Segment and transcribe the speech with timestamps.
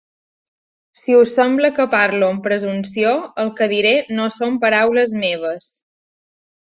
[0.99, 3.13] Si us sembla que parlo amb presumpció,
[3.45, 5.69] el que diré no són paraules meues